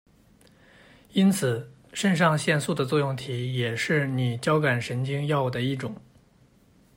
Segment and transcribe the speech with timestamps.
[1.11, 5.95] 因此肾上腺素的作用体也是拟交感神经药的一种。